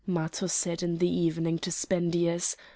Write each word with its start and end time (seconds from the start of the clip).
Matho 0.07 0.47
said 0.47 0.81
in 0.81 0.97
the 0.97 1.07
evening 1.07 1.59
to 1.59 1.69
Spendius. 1.71 2.55